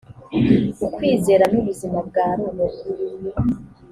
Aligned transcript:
ukwizera 0.85 1.45
n 1.51 1.53
ubuzima 1.59 1.97
bwa 2.07 2.27
roho 2.37 2.63